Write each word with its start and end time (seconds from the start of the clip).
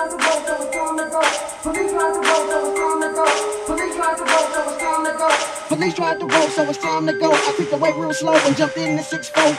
tries 0.00 0.12
to 0.12 0.16
vote, 0.16 0.46
that 0.46 0.58
was 0.58 0.70
time 0.70 0.96
to 0.96 1.04
go. 1.10 1.20
Police 1.62 1.92
tried 1.92 2.14
to 2.14 2.20
vote, 2.24 2.46
that 2.48 2.62
was 2.62 2.72
time 2.78 3.00
to 3.00 3.08
go. 3.12 3.24
Police 3.66 3.94
tried 3.96 4.16
to 4.16 4.24
vote, 4.24 4.48
that 4.54 4.64
was 4.66 4.76
time 4.80 5.04
to 5.04 5.12
go. 5.18 5.28
Police 5.68 5.94
tried 5.94 6.20
to 6.20 6.26
vote, 6.26 6.50
so 6.50 6.62
it's 6.70 6.78
time 6.78 7.06
to 7.06 7.12
go. 7.12 7.32
I 7.32 7.52
creeped 7.52 7.72
away 7.72 7.92
real 7.92 8.14
slow 8.14 8.34
and 8.34 8.56
jumped 8.56 8.76
in 8.78 8.96
the 8.96 9.02
six 9.02 9.28
four. 9.28 9.54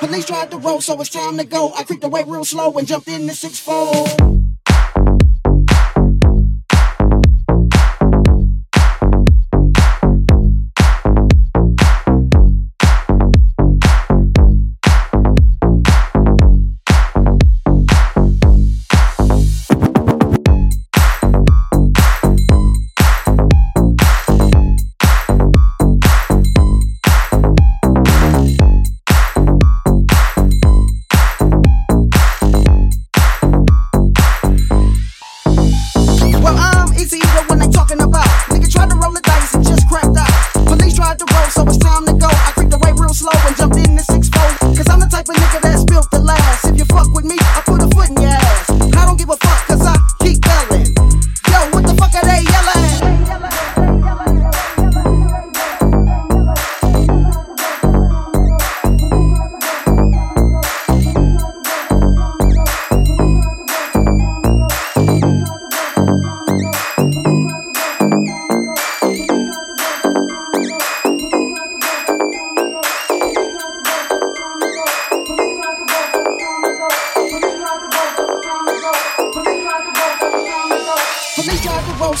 Police 0.00 0.26
tried 0.26 0.50
to 0.50 0.58
roll, 0.58 0.80
so 0.80 1.00
it's 1.00 1.08
time 1.08 1.38
to 1.38 1.44
go. 1.44 1.72
I 1.74 1.84
creeped 1.84 2.04
away 2.04 2.24
real 2.26 2.44
slow 2.44 2.76
and 2.76 2.86
jumped 2.86 3.08
in 3.08 3.26
the 3.26 3.34
six 3.34 3.58
four. 3.58 4.43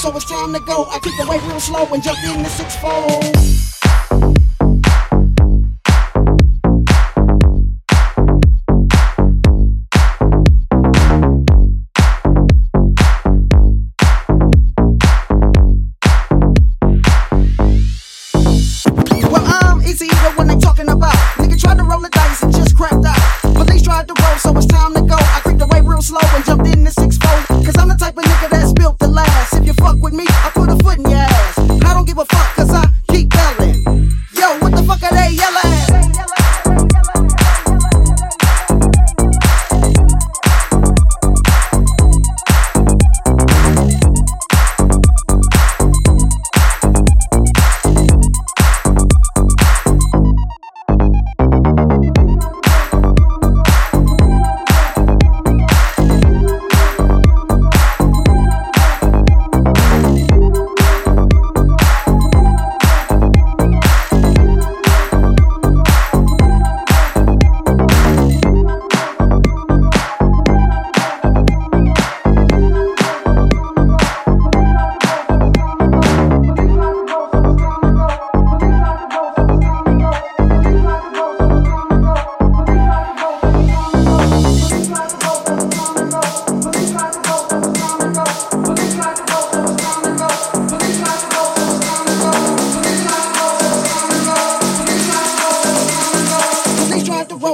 So 0.04 0.14
it's 0.14 0.26
time 0.26 0.52
to 0.52 0.60
go. 0.60 0.84
I 0.90 0.98
creeped 0.98 1.18
away 1.18 1.38
real 1.48 1.58
slow 1.58 1.86
and 1.94 2.02
jump 2.02 2.18
in 2.24 2.42
the 2.42 2.48
six 2.50 2.76
four. 2.76 3.83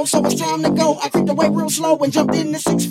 So 0.05 0.23
it's 0.25 0.35
time 0.35 0.63
to 0.63 0.71
go. 0.71 0.97
I 1.01 1.09
creeped 1.09 1.29
away 1.29 1.49
real 1.49 1.69
slow 1.69 1.97
and 1.97 2.11
jumped 2.11 2.35
in 2.35 2.51
the 2.51 2.59
six 2.59 2.85